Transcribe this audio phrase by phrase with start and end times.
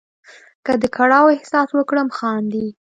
[0.65, 2.65] که د کړاو احساس وکړم خاندې.